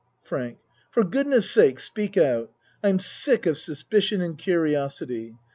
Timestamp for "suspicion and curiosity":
3.59-5.35